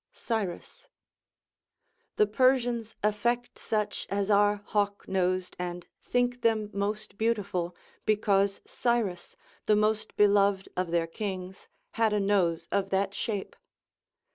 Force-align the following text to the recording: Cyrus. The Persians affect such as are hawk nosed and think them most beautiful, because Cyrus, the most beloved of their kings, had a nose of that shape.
Cyrus. 0.13 0.87
The 2.15 2.25
Persians 2.25 2.95
affect 3.03 3.59
such 3.59 4.07
as 4.09 4.31
are 4.31 4.63
hawk 4.65 5.07
nosed 5.07 5.55
and 5.59 5.85
think 6.03 6.41
them 6.41 6.71
most 6.73 7.19
beautiful, 7.19 7.75
because 8.03 8.61
Cyrus, 8.65 9.35
the 9.67 9.75
most 9.75 10.15
beloved 10.17 10.69
of 10.75 10.89
their 10.89 11.05
kings, 11.05 11.67
had 12.01 12.13
a 12.13 12.19
nose 12.19 12.67
of 12.71 12.89
that 12.89 13.13
shape. 13.13 13.55